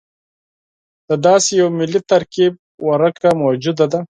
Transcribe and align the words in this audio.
د 1.07 1.09
داسې 1.25 1.51
یوه 1.61 1.71
ملي 1.79 2.01
ترکیب 2.11 2.53
ورکه 2.89 3.29
موجوده 3.43 3.85
ده. 3.91 3.99